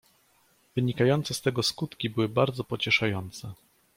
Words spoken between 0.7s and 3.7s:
"Wynikające z tego skutki były bardzo pocieszające."